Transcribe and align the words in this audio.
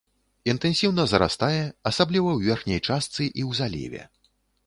Інтэнсіўна 0.51 1.03
зарастае, 1.11 1.59
асабліва 1.91 2.29
ў 2.33 2.39
верхняй 2.51 2.81
частцы 2.87 3.21
і 3.39 3.41
ў 3.49 3.51
заліве. 3.63 4.01